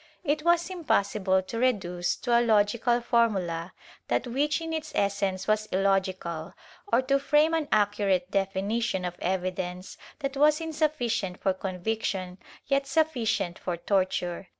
^ 0.01 0.03
It 0.23 0.41
was 0.41 0.71
impossible 0.71 1.43
to 1.43 1.59
reduce 1.59 2.15
to 2.15 2.31
a 2.35 2.41
logical 2.41 3.01
formula 3.01 3.71
that 4.07 4.25
which 4.25 4.59
in 4.59 4.73
its 4.73 4.91
essence 4.95 5.47
was 5.47 5.67
illogical, 5.67 6.55
or 6.91 7.03
to 7.03 7.19
frame 7.19 7.53
an 7.53 7.67
accurate 7.71 8.31
definition 8.31 9.05
of 9.05 9.15
evidence 9.19 9.99
that 10.17 10.35
was 10.35 10.59
insufficient 10.59 11.39
for 11.39 11.53
conviction 11.53 12.39
yet 12.65 12.87
sufficient 12.87 13.59
for 13.59 13.77
torture. 13.77 14.47